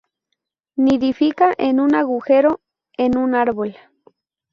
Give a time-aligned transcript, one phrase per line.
[0.77, 2.59] Nidifica en un agujero
[2.97, 3.75] en un árbol.